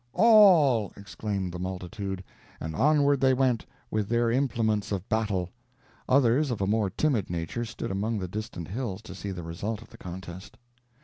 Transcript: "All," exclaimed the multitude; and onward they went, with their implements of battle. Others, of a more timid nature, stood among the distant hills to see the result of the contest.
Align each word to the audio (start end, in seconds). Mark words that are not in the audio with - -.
"All," 0.15 0.91
exclaimed 0.97 1.51
the 1.51 1.59
multitude; 1.59 2.23
and 2.59 2.75
onward 2.75 3.21
they 3.21 3.35
went, 3.35 3.67
with 3.91 4.09
their 4.09 4.31
implements 4.31 4.91
of 4.91 5.07
battle. 5.09 5.51
Others, 6.09 6.49
of 6.49 6.59
a 6.59 6.65
more 6.65 6.89
timid 6.89 7.29
nature, 7.29 7.65
stood 7.65 7.91
among 7.91 8.17
the 8.17 8.27
distant 8.27 8.67
hills 8.69 9.03
to 9.03 9.13
see 9.13 9.29
the 9.29 9.43
result 9.43 9.79
of 9.79 9.91
the 9.91 9.99
contest. 9.99 10.57